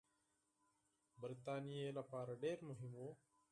[1.21, 3.11] برټانیې لپاره ډېر مهم وه.